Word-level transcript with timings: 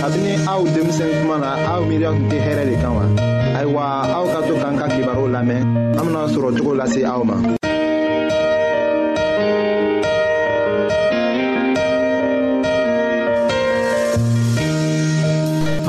kabini 0.00 0.32
aw 0.48 0.60
denmisɛn 0.72 1.12
kuma 1.20 1.36
na 1.44 1.50
aw 1.72 1.80
miiriya 1.88 2.10
tun 2.16 2.26
tɛ 2.32 2.38
hɛrɛ 2.46 2.62
de 2.68 2.74
kan 2.82 2.92
wa 2.96 3.04
ayiwa 3.58 3.82
aw 4.16 4.24
ka 4.32 4.40
to 4.48 4.54
k'an 4.60 4.74
ka 4.80 4.86
kibaru 4.92 5.24
lamɛn 5.34 5.60
an 5.98 6.04
bena 6.08 6.22
sɔrɔ 6.34 6.48
cogo 6.56 6.72
lase 6.80 7.00
aw 7.04 7.20
ma 7.28 7.36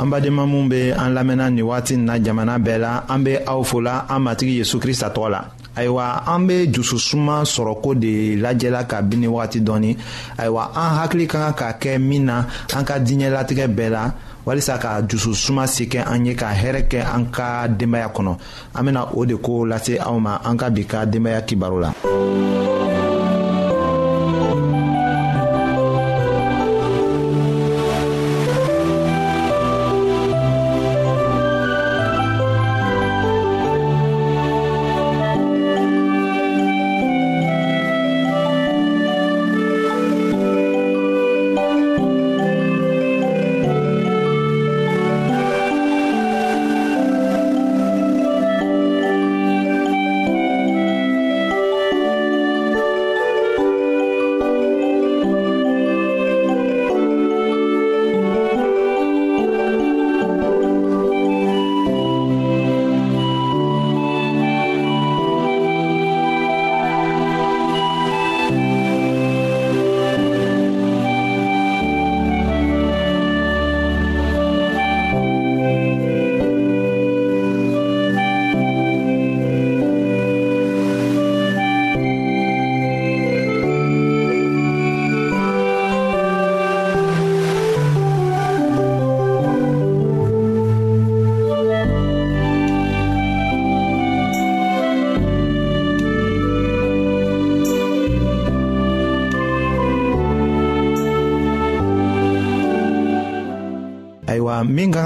an 0.02 0.06
badenma 0.12 0.44
minw 0.44 0.68
be 0.68 0.92
an 0.92 1.10
lamɛnna 1.16 1.46
nin 1.48 1.64
wagati 1.64 1.96
na 1.96 2.14
jamana 2.20 2.60
bɛɛ 2.60 2.78
la 2.84 2.92
an 3.08 3.20
be 3.24 3.36
aw 3.48 3.62
fola 3.64 4.04
an 4.12 4.20
matigi 4.24 4.60
yezu 4.60 4.76
krista 4.76 5.08
tɔgɔ 5.08 5.28
la 5.32 5.40
ayiwa 5.76 6.24
an 6.26 6.46
bɛ 6.46 6.66
jususuma 6.72 7.44
sɔrɔko 7.44 7.94
de 7.94 8.36
lajɛla 8.36 8.84
ka 8.88 9.02
bin 9.02 9.20
ni 9.20 9.26
wagati 9.26 9.60
dɔɔni 9.60 9.96
ayiwa 10.38 10.70
an 10.74 10.98
hakili 11.00 11.26
ka 11.28 11.52
kan 11.52 11.52
ka 11.72 11.78
kɛ 11.80 11.98
min 12.00 12.24
na 12.26 12.44
an 12.76 12.84
ka 12.84 12.94
diɲɛlatigɛ 13.00 13.66
bɛɛ 13.76 13.90
la 13.90 14.12
walisa 14.44 14.78
ka 14.80 15.00
jususuma 15.02 15.66
se 15.66 15.86
kɛ 15.88 16.04
an 16.06 16.26
ye 16.26 16.34
ka 16.34 16.48
hɛrɛ 16.52 16.88
kɛ 16.88 17.02
an 17.14 17.30
ka 17.30 17.66
denbaya 17.68 18.08
kɔnɔ 18.12 18.36
an 18.74 18.84
bɛna 18.86 19.08
o 19.16 19.24
de 19.24 19.36
ko 19.38 19.64
lase 19.66 19.98
aw 19.98 20.18
ma 20.18 20.38
an 20.44 20.56
ka 20.58 20.68
bi 20.68 20.84
ka 20.84 21.04
denbaya 21.06 21.42
kibaru 21.46 21.80
la. 21.80 21.92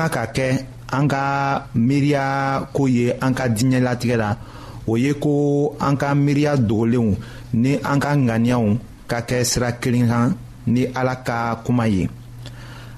ka 0.09 0.23
ka 0.27 0.33
kɛ 0.37 0.49
an 0.97 1.05
ka 1.13 1.23
miiriya 1.87 2.25
ko 2.75 2.83
ye 2.87 3.07
an 3.25 3.33
ka 3.37 3.45
diinɛlatigɛ 3.55 4.17
la 4.23 4.31
o 4.91 4.97
ye 4.97 5.13
ko 5.23 5.35
an 5.87 5.95
ka 6.01 6.09
miiriya 6.15 6.53
dogolenw 6.69 7.11
ni 7.63 7.73
an 7.91 7.99
ka 8.03 8.11
ŋaniyaw 8.27 8.65
ka 9.11 9.19
kɛ 9.29 9.39
sira 9.51 9.71
kelen 9.83 10.07
kan 10.11 10.31
ni 10.73 10.83
ala 10.99 11.15
ka 11.27 11.39
kuma 11.65 11.87
ye 11.89 12.05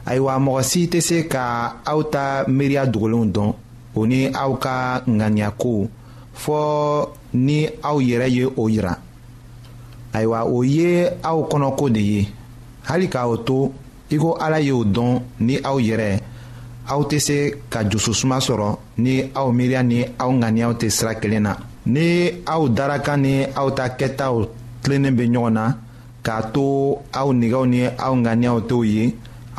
ayiwa 0.09 0.33
mɔgɔ 0.45 0.63
si 0.71 0.81
tɛ 0.91 1.01
se 1.09 1.19
ka 1.33 1.45
aw 1.85 2.01
ta 2.13 2.45
miiriya 2.57 2.85
dogolenw 2.93 3.25
dɔn 3.35 3.51
o 3.99 4.07
ni 4.07 4.21
aw 4.43 4.53
ka 4.65 5.03
ŋaniyako 5.19 5.75
fɔɔ 6.35 7.09
ni 7.47 7.59
aw 7.91 7.97
yɛrɛ 8.09 8.29
ye 8.37 8.45
o 8.45 8.65
yira 8.75 8.95
ayiwa 10.13 10.41
o 10.45 10.63
ye 10.63 11.09
aw 11.31 11.39
kɔnɔko 11.51 11.91
de 11.95 12.01
ye 12.01 12.29
hali 12.87 13.09
ka 13.09 13.29
o 13.29 13.37
to 13.37 13.73
i 14.11 14.17
ko 14.17 14.35
ala 14.41 14.59
y'o 14.61 14.85
dɔn 14.85 15.21
ni 15.41 15.57
aw 15.65 15.77
yɛrɛ 15.81 16.21
aw 16.93 17.01
tɛ 17.11 17.19
se 17.27 17.37
ka 17.73 17.81
jususuma 17.91 18.37
sɔrɔ 18.47 18.71
ni 19.05 19.15
aw 19.41 19.49
miiriya 19.57 19.83
ni 19.91 19.99
aw 20.23 20.31
ŋaniyaw 20.41 20.73
tɛ 20.81 20.87
sira 20.97 21.13
kelen 21.21 21.43
na 21.47 21.53
ni 21.95 22.09
aw 22.55 22.63
darakan 22.77 23.19
ni 23.25 23.33
aw 23.61 23.69
ta 23.77 23.85
kɛtaw 23.99 24.35
tilennen 24.83 25.17
be 25.17 25.25
ɲɔgɔn 25.33 25.53
na 25.59 25.65
k'a 26.27 26.37
to 26.55 26.65
aw 27.21 27.29
nigɛw 27.41 27.65
ni 27.73 27.81
aw 28.07 28.15
ŋaniyaw 28.25 28.59
t'w 28.69 28.83
ye 28.95 29.05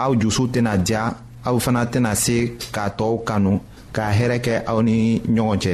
aw 0.03 0.11
jusu 0.19 0.43
tɛna 0.53 0.73
diya 0.85 1.03
aw 1.45 1.55
fana 1.63 1.83
tɛna 1.93 2.11
se 2.23 2.37
k'a 2.73 2.85
tɔɔw 2.97 3.15
kanu 3.27 3.53
ka 3.95 4.03
hɛrɛ 4.17 4.37
kɛ 4.45 4.53
aw 4.71 4.79
ni 4.87 5.19
ɲɔgɔn 5.35 5.57
cɛ. 5.63 5.73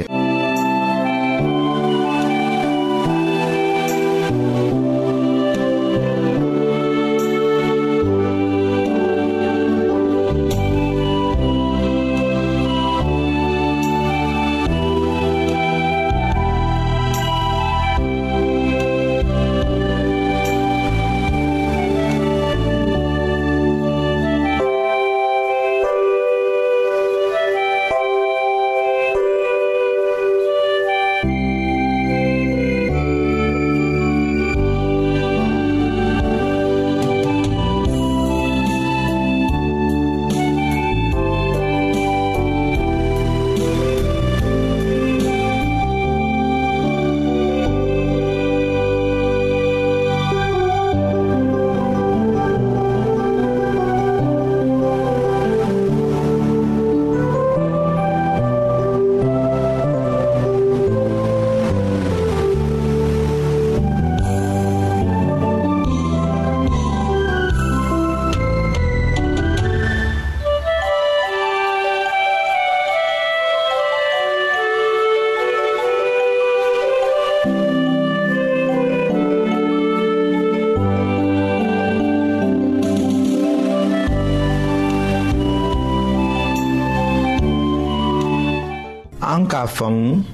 faamu 89.76 90.24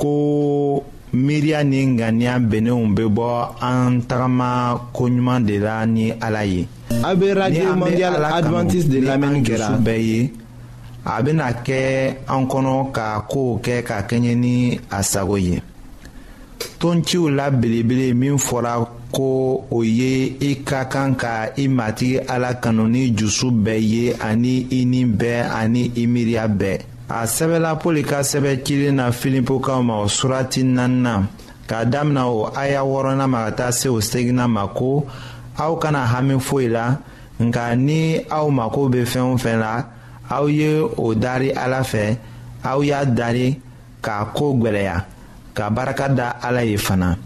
ko 0.00 0.12
miiriya 1.20 1.60
ni 1.70 1.80
ŋaniya 1.98 2.34
bɛnnenw 2.48 2.84
bɛ 2.96 3.04
bɔ 3.16 3.28
an 3.68 3.92
tagama 4.08 4.50
koɲuman 4.94 5.40
de 5.48 5.56
la 5.66 5.76
ni 5.94 6.06
ala 6.26 6.42
ye. 6.52 6.62
a 7.02 7.10
bɛ 7.18 7.26
radio 7.40 7.70
mondial 7.80 8.14
adventiste 8.36 8.90
de 8.92 8.98
lamɛnni 9.08 9.40
kɛra. 9.46 9.66
ni 9.82 9.82
an 9.82 9.82
dusu 9.82 9.82
bɛɛ 9.86 10.02
ye 10.10 10.20
a 11.04 11.22
bɛna 11.24 11.46
kɛ 11.66 11.82
an 12.34 12.42
kɔnɔ 12.50 12.76
ka 12.96 13.06
kow 13.30 13.50
kɛ 13.64 13.76
ka 13.88 13.96
kɛɲɛ 14.08 14.34
ni 14.42 14.56
a 14.90 15.00
sago 15.12 15.36
ye. 15.48 15.56
tonciw 16.80 17.24
la 17.36 17.46
belebele 17.60 18.06
min 18.22 18.36
fɔra 18.46 18.72
ko 19.12 19.28
o 19.76 19.82
ye 19.82 20.36
i 20.50 20.62
ka 20.68 20.84
kan 20.92 21.16
ka 21.16 21.46
i 21.56 21.64
matigi 21.76 22.18
ala 22.28 22.50
kanu 22.62 22.84
ni 22.88 23.10
dusu 23.10 23.46
bɛɛ 23.64 23.80
ye 23.92 24.12
ani 24.30 24.54
i 24.70 24.84
ni 24.84 25.02
bɛɛ 25.04 25.50
ani 25.60 25.82
i 25.96 26.04
miiriya 26.12 26.44
bɛɛ. 26.60 26.80
a 27.08 27.26
sɛbɛla 27.26 27.72
pɔli 27.80 28.02
ka 28.04 28.20
sɛbɛ 28.22 28.62
cilen 28.64 28.96
na 28.96 29.10
filipokaw 29.12 29.82
ma 29.82 29.94
o 30.00 30.04
surati 30.08 30.62
naaninan 30.62 31.26
k'a 31.66 31.84
damina 31.90 32.26
o 32.28 32.50
aya 32.54 32.80
wɔɔrɔnan 32.84 33.26
ma 33.28 33.46
ka 33.48 33.52
taa 33.56 33.70
se 33.72 33.88
o 33.88 33.98
seginan 34.00 34.50
ma 34.50 34.66
ko 34.66 35.06
aw 35.56 35.76
kana 35.76 36.04
hami 36.04 36.36
foyi 36.40 36.68
la 36.70 36.96
nka 37.40 37.76
ni 37.78 38.20
aw 38.30 38.48
mako 38.50 38.88
bɛ 38.88 39.04
fɛn 39.08 39.32
o 39.32 39.36
fɛn 39.36 39.58
la 39.58 39.84
aw 40.28 40.46
ye 40.48 40.78
o 40.96 41.14
dari 41.14 41.50
ala 41.54 41.80
fɛ 41.82 42.16
aw 42.64 42.80
y'a 42.82 43.06
dari 43.06 43.58
k'a 44.02 44.26
ko 44.34 44.52
gwɛlɛya 44.54 45.04
ka 45.54 45.70
barika 45.70 46.08
da 46.14 46.36
ala 46.42 46.62
ye 46.62 46.76
fana 46.76 47.16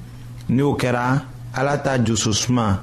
ni 0.48 0.62
o 0.62 0.74
kɛra 0.76 1.22
ala 1.56 1.76
ta 1.82 1.98
jususuma 1.98 2.78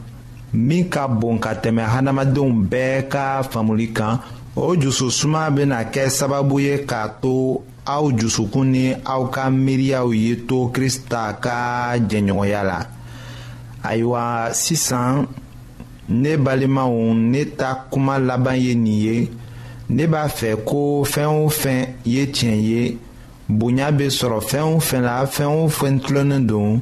min 0.51 0.89
ka 0.89 1.07
bon 1.07 1.39
ka 1.39 1.53
tɛmɛ 1.55 1.81
hadamadenw 1.85 2.51
bɛɛ 2.67 3.07
ka 3.09 3.41
faamuli 3.49 3.93
kan 3.95 4.19
o 4.61 4.75
jususuma 4.75 5.49
bena 5.49 5.83
kɛ 5.93 6.03
sababu 6.09 6.59
ye 6.59 6.75
k'a 6.89 7.07
to 7.21 7.61
aw 7.85 8.03
jusukun 8.17 8.67
ni 8.73 8.83
aw 9.13 9.21
ka 9.33 9.49
miiriyaw 9.49 10.09
ye 10.23 10.31
to 10.47 10.57
krista 10.73 11.23
ka 11.43 11.57
jɛnɲɔgɔnya 12.09 12.61
la 12.69 12.79
ayiwa 13.89 14.23
sisan 14.63 15.15
ne 16.21 16.31
balimaw 16.45 16.91
ne 17.31 17.43
ta 17.57 17.87
kuma 17.91 18.19
laban 18.19 18.57
ye 18.59 18.73
nin 18.75 18.97
ye 19.05 19.29
ne 19.89 20.05
b'a 20.11 20.27
fɛ 20.37 20.49
ko 20.65 20.79
fɛn 21.13 21.29
o 21.45 21.47
fɛn 21.61 21.87
ye 22.05 22.25
tiɲɛ 22.27 22.55
ye 22.69 22.97
bonya 23.47 23.87
bɛ 23.97 24.05
sɔrɔ 24.17 24.39
fɛn 24.49 24.63
o 24.75 24.79
fɛn 24.79 25.01
la 25.01 25.23
fɛn 25.25 25.47
o 25.63 25.69
fɛn 25.69 26.01
tilennen 26.03 26.45
don 26.47 26.81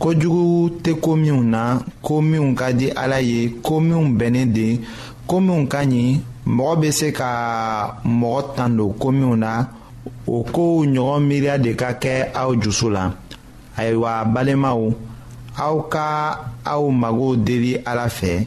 kojugu 0.00 0.80
tɛ 0.84 0.92
ko 1.00 1.16
minnu 1.16 1.42
na 1.42 1.80
ko 2.02 2.20
minnu 2.20 2.54
ka 2.54 2.70
di 2.72 2.90
ala 2.90 3.18
ye 3.22 3.48
ko 3.62 3.80
minnu 3.80 4.16
bɛnnen 4.18 4.52
de 4.52 4.80
ko 5.26 5.40
minnu 5.40 5.66
ka 5.66 5.78
ɲi 5.82 6.20
mɔgɔ 6.54 6.72
bɛ 6.80 6.88
se 6.98 7.12
ka 7.12 7.30
mɔgɔ 8.04 8.54
tan 8.56 8.76
don 8.76 8.92
ko 8.98 9.10
minnu 9.10 9.36
na 9.36 9.68
o 10.26 10.44
kow 10.44 10.84
ɲɔgɔn 10.86 11.26
miiriya 11.28 11.58
de 11.58 11.74
ka 11.74 11.92
kɛ 12.00 12.30
aw 12.34 12.50
jusu 12.62 12.90
la 12.90 13.12
ayiwa 13.76 14.24
balemaw 14.32 14.94
aw 15.58 15.76
ka 15.88 16.38
aw 16.64 16.84
magow 16.90 17.34
deli 17.36 17.74
ala 17.84 18.06
fɛ 18.08 18.46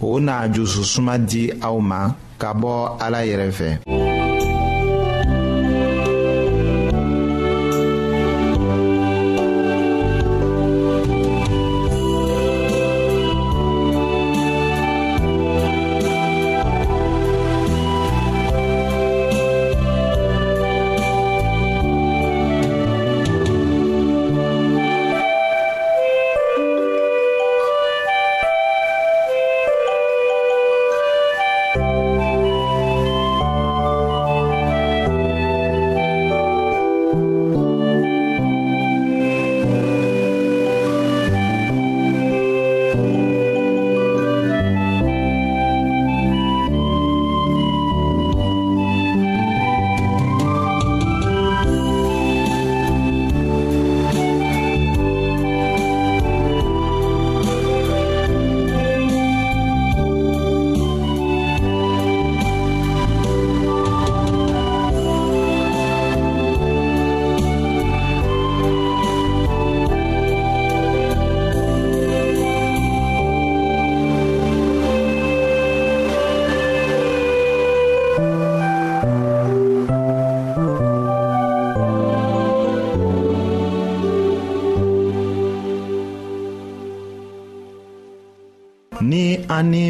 o 0.00 0.18
n'a 0.20 0.48
jususuma 0.52 1.16
di 1.18 1.50
aw 1.62 1.78
ma 1.80 2.12
ka 2.38 2.52
bɔ 2.52 2.98
ala 3.00 3.18
yɛrɛ 3.24 3.50
fɛ. 3.50 4.05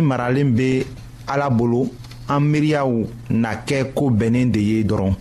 maralen 0.07 0.55
bɛ 0.55 0.85
ala 1.27 1.51
bolo 1.51 1.89
an 2.31 2.41
miiriyaw 2.51 2.91
na 3.43 3.51
kɛ 3.67 3.79
ko 3.95 4.05
bɛnnen 4.19 4.49
de 4.55 4.61
ye 4.71 4.79
dɔrɔn 4.89 5.15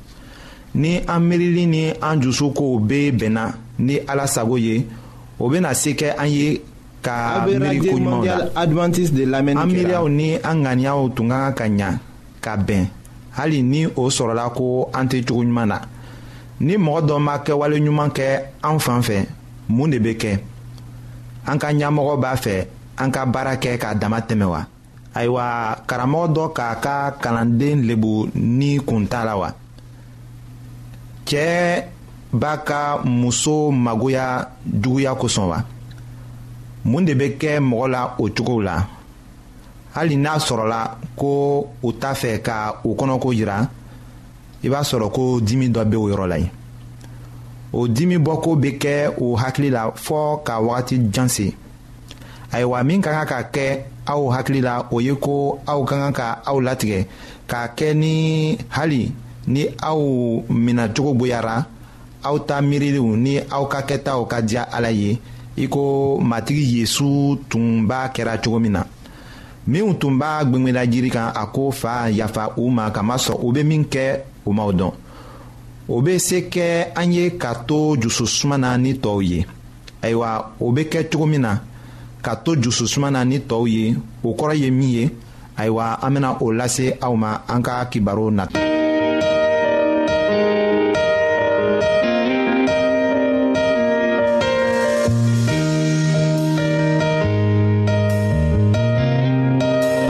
ni 0.82 0.92
an 1.14 1.20
miirili 1.28 1.64
ni 1.74 1.84
an 2.02 2.16
dusukow 2.22 2.74
bɛ 2.90 3.00
bɛnna 3.20 3.44
ni 3.86 3.96
ala 4.12 4.26
sago 4.36 4.56
ye 4.58 4.76
o 5.42 5.50
bɛna 5.52 5.74
se 5.74 5.92
kɛ 6.00 6.10
an 6.18 6.28
ye 6.40 6.62
ka 7.06 7.46
miiri 7.46 7.78
koɲumanw 7.82 8.24
la 8.26 9.40
an 9.40 9.68
miiriyaw 9.72 10.06
ni 10.18 10.30
an 10.50 10.56
ŋaniyaw 10.64 11.00
tun 11.16 11.30
ka 11.30 11.52
kan 11.58 11.78
ka 11.78 11.78
ɲa 11.86 11.90
ka 12.44 12.54
bɛn 12.68 12.84
hali 13.38 13.62
ni 13.64 13.86
o 13.86 14.04
sɔrɔla 14.10 14.54
ko 14.54 14.90
an 14.94 15.06
tɛ 15.10 15.26
cogo 15.28 15.42
ɲuman 15.44 15.66
na 15.68 15.78
ni 16.60 16.74
mɔgɔ 16.78 17.00
dɔ 17.08 17.16
ma 17.26 17.36
kɛwale 17.46 17.78
ɲuman 17.84 18.10
kɛ 18.18 18.26
an 18.64 18.80
fan 18.80 19.02
fɛ 19.02 19.26
mun 19.70 19.90
de 19.90 19.98
bɛ 20.00 20.14
kɛ 20.22 20.40
an 21.48 21.58
ka 21.60 21.68
ɲɛmɔgɔ 21.74 22.16
b'a 22.22 22.36
fɛ 22.44 22.66
an 22.98 23.12
ka 23.12 23.26
baara 23.26 23.56
kɛ 23.58 23.78
k'a 23.78 23.96
dama 24.00 24.22
tɛmɛ 24.22 24.46
wa. 24.50 24.66
ayiwa 25.18 25.78
karamɔgɔ 25.88 26.28
dɔ 26.36 26.46
k'a 26.58 26.70
ka 26.84 26.94
kalanden 27.24 27.80
lebu 27.88 28.14
ni 28.58 28.80
kun 28.88 29.06
t'a 29.08 29.24
la 29.26 29.34
wa 29.40 29.50
cɛɛ 31.28 31.86
b'a 32.34 32.54
ka 32.68 33.00
muso 33.06 33.72
magoya 33.72 34.50
juguya 34.82 35.16
kosɔn 35.16 35.48
wa 35.48 35.64
mun 36.84 37.06
de 37.06 37.14
bɛ 37.14 37.38
kɛ 37.40 37.60
mɔgɔ 37.60 37.88
la 37.90 38.16
o 38.20 38.28
cogo 38.28 38.62
la 38.62 38.86
hali 39.96 40.18
n'a 40.18 40.38
sɔrɔla 40.38 40.82
ko 41.16 41.66
u 41.82 41.92
t'a 41.94 42.14
fɛ 42.14 42.42
ka 42.42 42.76
u 42.84 42.94
kɔnɔko 42.94 43.32
yira 43.34 43.70
i 44.66 44.70
b'a 44.70 44.84
sɔrɔ 44.84 45.12
ko 45.14 45.40
dimi 45.40 45.70
dɔ 45.72 45.86
bɛ 45.86 45.96
o 45.98 46.10
yɔrɔ 46.12 46.28
la 46.28 46.36
yen 46.40 46.50
o 47.72 47.88
dimi 47.88 48.18
bɔko 48.20 48.56
bɛ 48.62 48.78
kɛ 48.78 49.14
o 49.22 49.34
hakili 49.38 49.70
la 49.72 49.92
fɔ 49.96 50.44
ka 50.44 50.60
wagati 50.60 51.10
jan 51.10 51.30
se 51.30 51.56
ayiwa 52.52 52.84
min 52.86 53.02
ka 53.02 53.12
kan 53.12 53.26
ka 53.26 53.50
kɛ 53.50 53.82
aw 54.06 54.30
hakili 54.30 54.62
la 54.62 54.86
o 54.92 55.02
ye 55.02 55.14
ko 55.18 55.60
aw 55.66 55.82
ka 55.86 55.96
kan 55.98 56.14
ka 56.14 56.28
aw 56.46 56.58
latigɛ 56.66 57.00
k'a 57.50 57.62
kɛ 57.78 57.90
ni 58.02 58.16
hali 58.76 59.04
ni 59.54 59.64
aw 59.90 60.00
minacogo 60.66 61.12
bonyara 61.20 61.58
aw 62.28 62.36
ta 62.48 62.56
miiriliw 62.68 63.10
ni 63.26 63.34
aw 63.56 63.64
ka 63.72 63.80
kɛtaw 63.90 64.22
ka 64.32 64.38
diya 64.48 64.64
ala 64.76 64.92
ye 65.02 65.12
i 65.58 65.66
ko 65.74 66.18
matigi 66.30 66.66
yezu 66.80 67.12
tun 67.50 67.66
b'a 67.90 68.02
kɛra 68.14 68.34
cogo 68.44 68.60
min 68.64 68.72
na 68.76 68.82
minw 69.72 69.92
tun 70.00 70.16
b'a 70.22 70.30
gwengwela 70.50 70.82
jiri 70.92 71.10
kan 71.16 71.34
a 71.36 71.44
ko 71.56 71.72
fa 71.72 71.94
yafa 72.20 72.44
u 72.62 72.70
ma 72.78 72.86
kamasɔrɔ 72.96 73.40
u 73.46 73.52
be 73.54 73.62
min 73.70 73.84
kɛ 73.94 74.08
u 74.46 74.52
maw 74.58 74.70
dɔn 74.80 74.92
o 75.94 76.02
be 76.06 76.14
se 76.20 76.38
kɛ 76.54 76.92
an 77.00 77.12
ye 77.14 77.26
ka 77.42 77.54
to 77.68 77.98
jususuma 78.02 78.58
na 78.58 78.78
ni 78.78 78.94
tɔɔw 78.94 79.22
ye 79.32 79.40
ayiwa 80.04 80.30
o 80.64 80.72
be 80.76 80.82
kɛ 80.84 81.10
cogo 81.12 81.26
min 81.26 81.42
na 81.42 81.54
ka 82.26 82.34
to 82.42 82.58
jususuma 82.58 83.12
na 83.14 83.22
ni 83.26 83.38
tɔɔw 83.50 83.66
ye 83.76 83.86
o 84.24 84.30
kɔrɔ 84.38 84.56
ye 84.62 84.70
min 84.72 84.90
ye 84.90 85.04
ayiwa 85.58 86.00
an 86.02 86.10
bena 86.14 86.30
o 86.44 86.48
lase 86.58 86.98
aw 87.00 87.14
ma 87.14 87.38
an 87.48 87.62
ka 87.62 87.86
kibaru 87.86 88.28
nata 88.32 88.58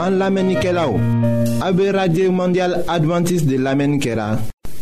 an 0.06 0.12
lamɛnnikɛlaw 0.20 0.92
a 1.66 1.68
be 1.76 1.84
radio 1.92 2.30
mondial 2.32 2.72
adventiste 2.94 3.44
de 3.46 3.56
lamɛnni 3.60 4.00
kɛra 4.00 4.40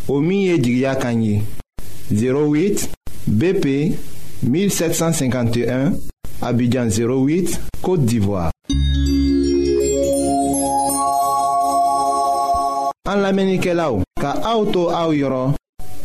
o 0.08 0.20
min 0.20 0.40
ye 0.46 0.54
jigiya 0.62 0.94
kan 1.02 1.18
ye 1.20 1.42
08 2.14 2.86
bp 3.26 3.66
1751 4.46 6.13
Abidjan 6.44 6.88
08, 6.92 7.56
Côte 7.80 8.04
d'Ivoire. 8.04 8.50
An 13.08 13.20
lamenike 13.22 13.72
la 13.76 13.88
ou, 13.94 14.02
ka 14.20 14.34
aoutou 14.50 14.88
aou 14.92 15.12
yoron, 15.16 15.52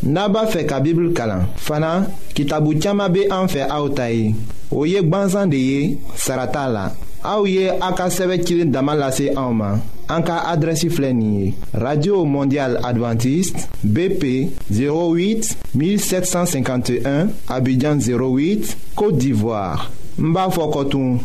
naba 0.04 0.42
fe 0.52 0.62
ka 0.68 0.78
bibl 0.84 1.10
kalan. 1.16 1.44
Fana, 1.60 1.94
ki 2.36 2.44
tabou 2.48 2.72
tiyama 2.76 3.08
be 3.12 3.24
an 3.32 3.48
fe 3.52 3.64
aoutayi. 3.66 4.32
O 4.72 4.84
yek 4.88 5.08
ban 5.12 5.28
zande 5.32 5.58
ye, 5.60 5.78
sarata 6.16 6.64
la. 6.72 6.86
Aou 7.20 7.44
ye 7.50 7.66
a 7.76 7.90
ka 7.98 8.06
seve 8.08 8.38
kilin 8.44 8.70
daman 8.72 8.96
lase 9.00 9.28
aouman. 9.34 9.80
An 10.10 10.24
ka 10.24 10.40
adresi 10.52 10.88
flenye. 10.90 11.52
Radio 11.76 12.22
Mondial 12.24 12.78
Adventist, 12.84 13.66
BP 13.84 14.54
08 14.72 15.52
1751, 15.74 17.28
Abidjan 17.52 17.98
08, 18.00 18.76
Kote 18.96 19.18
d'Ivoire. 19.18 19.90
Mba 20.18 20.50
Fokotun 20.50 21.20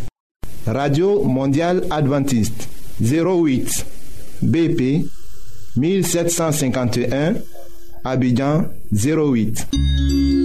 radio 0.68 1.24
mondial 1.24 1.82
adventiste 1.90 2.68
08 3.02 3.84
bp 4.44 5.06
1751 5.78 7.36
abidjan 8.04 8.66
08 8.94 10.45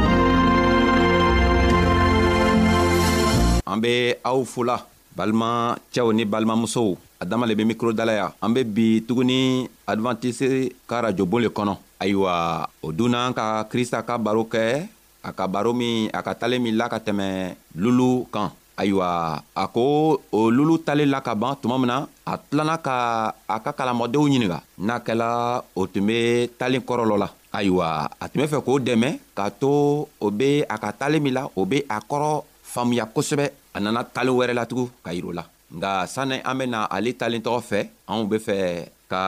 an 3.81 3.81
be 3.87 4.13
aw 4.21 4.45
fola 4.45 4.77
balima 5.17 5.73
cɛw 5.91 6.13
ni 6.13 6.23
balimamusow 6.23 6.93
a 7.19 7.25
dama 7.25 7.45
le 7.47 7.55
be 7.55 7.65
mikro 7.65 7.91
dalaya 7.91 8.31
an 8.41 8.53
be 8.53 8.63
bi 8.63 9.01
tuguni 9.01 9.67
advantise 9.87 10.69
ka 10.87 11.01
rajobon 11.01 11.41
le 11.41 11.49
kɔnɔ 11.49 11.75
ayiwa 11.99 12.69
o 12.85 12.91
dunna 12.91 13.25
an 13.27 13.33
ka 13.33 13.63
krista 13.65 14.05
ka 14.05 14.17
baro 14.19 14.43
kɛ 14.45 14.85
a 15.23 15.31
ka 15.33 15.47
baro 15.47 15.73
min 15.73 16.09
a 16.13 16.21
ka 16.21 16.33
talen 16.37 16.61
min 16.61 16.77
la 16.77 16.87
ka 16.89 16.99
tɛmɛ 16.99 17.55
lulu 17.75 18.25
kan 18.31 18.51
ayiwa 18.77 19.41
a 19.55 19.67
ko 19.73 20.21
o 20.31 20.39
lulu 20.49 20.77
talen 20.85 21.09
la 21.09 21.21
ka 21.25 21.33
ban 21.33 21.57
tuma 21.57 21.79
min 21.81 21.87
na 21.89 22.05
a 22.25 22.37
tilana 22.37 22.77
ka 22.85 23.33
a 23.49 23.57
ka 23.65 23.71
kalamɔdenw 23.73 24.29
ɲininga 24.29 24.61
n'a 24.77 24.99
kɛla 25.01 25.63
o 25.73 25.87
tun 25.89 26.05
be 26.05 26.49
talen 26.59 26.81
kɔrɔlɔ 26.85 27.17
la 27.17 27.29
ayiwa 27.51 27.87
a 28.21 28.29
tun 28.29 28.45
be 28.45 28.51
fɛ 28.53 28.61
k'o 28.61 28.77
dɛmɛ 28.79 29.09
k'a 29.35 29.49
to 29.59 30.05
o 30.21 30.27
be 30.29 30.61
a 30.69 30.77
ka 30.77 30.93
talen 30.93 31.21
min 31.23 31.33
la 31.33 31.47
o 31.57 31.65
be 31.65 31.81
a 31.89 31.97
kɔrɔ 31.99 32.43
faamuya 32.71 33.05
kosɛbɛ 33.09 33.49
a 33.73 33.79
nana 33.79 34.01
talen 34.03 34.35
wɛrɛ 34.37 34.53
latugun 34.57 34.89
ka 35.05 35.11
yir'o 35.15 35.31
la 35.37 35.43
nga 35.77 35.91
sanni 36.13 36.37
an 36.49 36.55
bena 36.59 36.79
ale 36.95 37.11
talen 37.19 37.41
tɔgɔ 37.45 37.59
fɛ 37.69 37.79
anw 38.09 38.23
be 38.29 38.37
fɛ 38.47 38.57
ka 39.11 39.23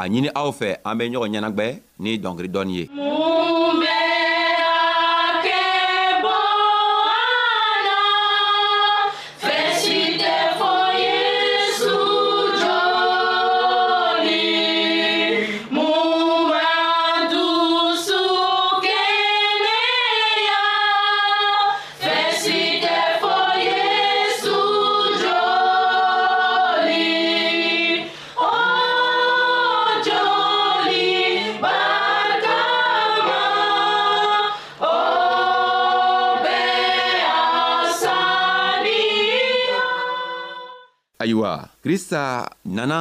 a 0.00 0.02
ɲini 0.12 0.28
aw 0.40 0.48
fɛ 0.60 0.68
an 0.88 0.96
be 0.98 1.04
ɲɔgɔn 1.12 1.32
ɲɛnagwɛ 1.34 1.66
ni 2.02 2.10
dɔnkili 2.22 2.48
dɔɔni 2.54 2.74
ye 2.80 2.84
ayiwa 41.22 41.52
krista 41.82 42.22
nana 42.74 42.98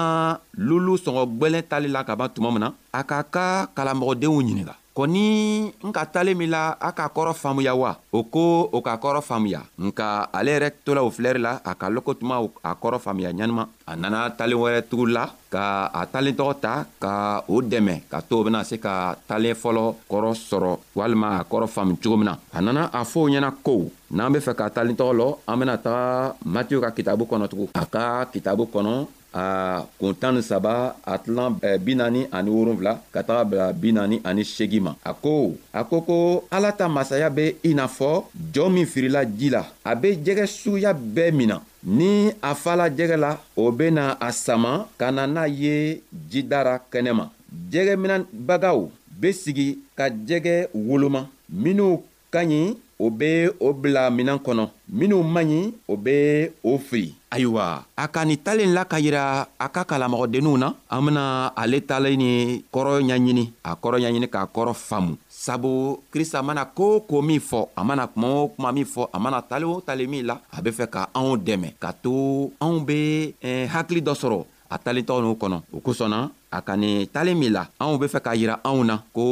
lulu 0.63 0.93
sɔngɔ 1.03 1.23
gwɛlɛn 1.39 1.65
tali 1.69 1.87
la 1.95 2.01
ka 2.07 2.13
ban 2.19 2.29
tuma 2.33 2.49
min 2.53 2.61
na 2.63 2.69
a 2.99 3.01
k'a 3.09 3.17
ka 3.33 3.45
kalamɔgɔdenw 3.75 4.37
ɲininga 4.45 4.73
kɔni 4.95 5.71
n 5.87 5.91
ka 5.95 6.03
talen 6.05 6.35
min 6.37 6.49
la 6.51 6.75
a 6.87 6.91
ka 6.91 7.07
kɔrɔ 7.15 7.33
faamuya 7.41 7.73
wa 7.75 7.91
o 8.11 8.23
ko 8.23 8.67
o 8.71 8.79
ka 8.83 8.99
kɔrɔ 9.03 9.19
faamuya 9.29 9.61
nka 9.79 10.07
ale 10.37 10.49
yɛrɛ 10.55 10.69
tola 10.83 11.01
o 11.07 11.09
filɛri 11.09 11.39
la 11.39 11.59
a 11.63 11.71
ka 11.79 11.87
lɔko 11.89 12.11
tuma 12.19 12.35
a 12.63 12.71
kɔrɔ 12.75 12.97
faamuya 12.99 13.31
ɲanima 13.31 13.63
a 13.87 13.95
nana 13.95 14.29
talen 14.37 14.59
wɛrɛ 14.59 14.81
tugu 14.89 15.05
la 15.07 15.23
ka 15.53 15.63
a 15.99 16.01
talen 16.11 16.35
tɔgɔ 16.35 16.53
ta 16.59 16.73
ka 16.99 17.39
o 17.47 17.61
dɛmɛ 17.71 17.95
ka 18.11 18.19
to 18.27 18.35
o 18.39 18.43
bena 18.43 18.59
se 18.69 18.75
ka 18.77 19.15
talen 19.29 19.55
fɔlɔ 19.61 19.83
kɔrɔ 20.11 20.29
sɔrɔ 20.49 20.71
walima 20.97 21.39
a 21.39 21.43
kɔrɔ 21.51 21.65
faamu 21.75 21.95
cogo 22.03 22.17
min 22.17 22.25
na 22.29 22.33
a 22.53 22.59
nana 22.61 22.81
a 22.93 23.01
fɔ 23.05 23.17
o 23.25 23.29
ɲɛna 23.31 23.49
ko 23.63 23.73
n'an 24.11 24.33
be 24.33 24.39
fɛ 24.39 24.53
ka 24.59 24.65
talen 24.75 24.95
tɔgɔ 24.99 25.13
lɔ 25.19 25.27
an 25.47 25.57
bena 25.59 25.77
taga 25.77 26.35
matiyu 26.45 26.81
ka 26.81 26.91
kitabu 26.91 27.23
kɔnɔ 27.25 27.47
tugun 27.47 27.69
a 27.73 27.83
ka 27.85 28.25
kitabu 28.33 28.65
kɔnɔ 28.67 29.07
a 29.33 29.39
ah, 29.41 29.79
kun 29.99 30.13
tan 30.21 30.33
ni 30.35 30.41
saba 30.43 30.73
a 31.11 31.13
tilan 31.23 31.55
eh, 31.67 31.77
bi 31.85 31.93
naani 31.99 32.21
ani 32.35 32.49
wolonfila 32.55 32.93
ka 33.13 33.21
taga 33.27 33.43
bila 33.51 33.65
bi 33.81 33.89
naani 33.97 34.17
ani 34.29 34.43
seegi 34.55 34.79
ma 34.85 34.93
a 35.09 35.13
ko 35.23 35.33
a 35.79 35.81
ko 35.89 35.97
ko 36.09 36.17
ala 36.55 36.71
ta 36.79 36.85
masaya 36.97 37.29
be 37.37 37.45
i 37.69 37.71
n'a 37.79 37.87
fɔ 37.97 38.11
jɔɔ 38.53 38.67
min 38.75 38.85
firila 38.93 39.21
ji 39.39 39.49
la 39.55 39.61
a 39.89 39.95
be 40.01 40.09
jɛgɛ 40.25 40.43
suguya 40.59 40.91
bɛɛ 41.15 41.31
min 41.37 41.47
na 41.51 41.57
ni 41.97 42.11
a 42.49 42.51
fala 42.63 42.85
jɛgɛ 42.97 43.15
la 43.25 43.31
o 43.55 43.71
be 43.77 43.87
na 43.97 44.03
a 44.27 44.29
sama 44.45 44.71
ka 44.99 45.07
na 45.15 45.23
n'a 45.27 45.45
ye 45.61 46.01
jidara 46.31 46.75
kɛnɛ 46.91 47.11
ma 47.19 47.25
jɛgɛminɛbagaw 47.71 48.79
be 49.21 49.29
sigi 49.41 49.67
ka 49.97 50.05
jɛgɛ 50.27 50.55
woloma 50.87 51.21
minw 51.63 51.97
ka 52.33 52.39
ɲi 52.49 52.75
o 52.99 53.07
be 53.09 53.47
o 53.59 53.71
bila 53.73 54.09
minɛn 54.17 54.43
kɔnɔ 54.45 54.65
minw 54.99 55.23
man 55.33 55.47
ɲi 55.49 55.73
o 55.87 55.95
be 55.95 56.15
o 56.63 56.77
fili 56.89 57.11
ayiwa 57.31 57.87
a 57.95 58.05
ka 58.11 58.27
nin 58.27 58.37
talen 58.43 58.75
la 58.75 58.83
ka 58.83 58.99
yira 58.99 59.47
a 59.55 59.67
ka 59.71 59.87
kalamɔgɔdenninw 59.87 60.59
na 60.59 60.67
an 60.91 61.01
bena 61.05 61.25
ale 61.61 61.79
talen 61.89 62.19
ni 62.19 62.31
kɔrɔ 62.73 62.91
ɲaɲini 63.09 63.43
a 63.63 63.71
kɔrɔ 63.81 63.97
ɲaɲini 64.03 64.27
k'a 64.33 64.41
kɔrɔ 64.55 64.73
faamu 64.87 65.13
sabu 65.43 65.97
krista 66.11 66.43
mana 66.43 66.65
koo 66.67 66.99
ko 67.09 67.21
min 67.23 67.39
fɔ 67.39 67.69
a 67.75 67.81
mana 67.83 68.03
kuma 68.07 68.27
o 68.27 68.47
kuma 68.53 68.71
min 68.75 68.83
fɔ 68.85 69.07
a 69.13 69.17
mana 69.19 69.39
tale 69.41 69.63
o 69.65 69.79
tale 69.81 70.05
min 70.07 70.27
la 70.27 70.35
a 70.57 70.61
be 70.61 70.69
fɛ 70.71 70.85
ka 70.91 71.07
anw 71.15 71.37
dɛmɛ 71.37 71.69
ka 71.79 71.91
to 72.03 72.51
anw 72.61 72.83
be 72.85 73.33
eh, 73.41 73.65
hakili 73.67 74.03
dɔ 74.03 74.13
sɔrɔ 74.13 74.43
a 74.69 74.75
talen 74.77 75.05
tɔgɔ 75.07 75.21
n'u 75.23 75.37
kɔnɔ 75.41 75.57
o 75.73 75.79
kosɔnna 75.79 76.29
a 76.51 76.59
ka 76.59 76.75
nin 76.75 77.07
talen 77.07 77.39
min 77.39 77.51
la 77.55 77.63
anw 77.81 77.95
be 78.01 78.05
fɛ 78.13 78.19
k'a 78.25 78.35
yira 78.39 78.55
anw 78.69 78.81
na 78.83 78.95
ko 79.15 79.23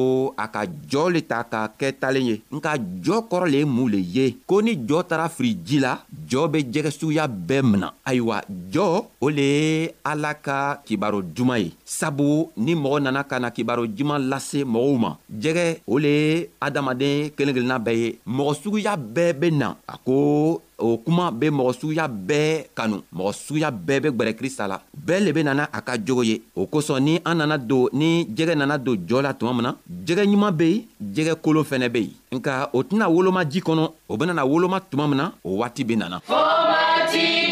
a 0.44 0.46
ka 0.54 0.62
jɔɔ 0.92 1.06
le 1.14 1.22
ta 1.32 1.44
ka 1.52 1.62
kɛ 1.80 1.88
talen 2.02 2.26
ye 2.32 2.36
nka 2.56 2.72
jɔɔ 3.04 3.20
kɔrɔ 3.30 3.46
le 3.52 3.58
ye 3.62 3.66
mun 3.76 3.92
le 3.94 4.00
ye 4.00 4.26
ko 4.50 4.62
ni 4.64 4.72
jɔɔ 4.88 5.02
tara 5.10 5.26
firi 5.36 5.52
ji 5.68 5.78
la 5.84 5.94
jɔɔ 6.30 6.46
be 6.54 6.60
jɛgɛ 6.72 6.90
suguya 7.00 7.28
bɛɛ 7.28 7.62
mina 7.72 7.88
ayiwa 8.10 8.38
jɔɔ 8.72 8.94
o 9.20 9.28
le 9.30 9.46
ye 9.60 9.92
ala 10.04 10.32
ka 10.34 10.80
kibaro 10.88 11.20
juman 11.36 11.60
ye 11.60 11.70
sabu 11.86 12.48
ni 12.56 12.74
mɔgɔ 12.76 12.98
nana 13.04 13.24
ka 13.28 13.36
na 13.40 13.50
kibaro 13.52 13.84
juman 13.88 14.24
lase 14.32 14.64
mɔgɔw 14.64 14.98
ma 15.04 15.12
jɛgɛ 15.44 15.68
o 15.88 15.98
le 16.00 16.10
ye 16.24 16.48
adamaden 16.62 17.30
kelen 17.36 17.54
kelenna 17.56 17.84
bɛɛ 17.86 17.96
ye 18.00 18.10
mɔgɔ 18.28 18.54
suguya 18.64 18.96
bɛɛ 18.98 19.34
be 19.40 19.48
na 19.52 19.76
a 19.88 19.96
ko 20.06 20.62
o 20.80 20.98
kuma 20.98 21.32
be 21.32 21.50
mɔgɔ 21.52 21.72
suguya 21.80 22.08
bɛɛ 22.08 22.64
kanu 22.78 22.98
mɔgɔ 23.18 23.32
suguya 23.34 23.70
bɛɛ 23.72 24.00
be 24.04 24.10
gwɛrɛ 24.18 24.34
krista 24.38 24.68
la 24.68 24.80
bɛɛ 25.08 25.20
le 25.26 25.32
be 25.34 25.44
nana 25.44 25.68
a 25.72 25.82
ka 25.82 25.98
jogo 26.06 26.22
ye 26.24 26.42
o 26.56 26.66
kosɔn 26.66 27.00
ni 27.04 27.20
an 27.26 27.36
nana 27.38 27.58
don 27.58 27.88
ni 27.94 28.26
jɛgɛ 28.26 28.56
nana 28.58 28.78
don 28.78 28.96
jɔɔ 28.98 29.22
la 29.24 29.34
tuma 29.34 29.54
min 29.54 29.64
na 29.64 29.74
jɛgɛ 30.06 30.24
ɲuman 30.26 30.52
be 30.58 30.64
yen 30.70 30.84
jɛgɛ 31.14 31.36
kolon 31.42 31.64
fɛnɛ 31.64 31.90
be 31.94 32.00
yen 32.02 32.40
nka 32.40 32.70
o 32.74 32.84
tɛna 32.84 33.06
woloma 33.16 33.44
ji 33.52 33.60
kɔnɔ 33.62 33.90
o 34.10 34.18
benana 34.18 34.46
woloma 34.46 34.80
tuma 34.90 35.08
min 35.08 35.18
na 35.18 35.32
o 35.44 35.58
waati 35.60 35.84
be 35.88 35.96
nana 35.96 36.20
Fomati. 36.28 37.49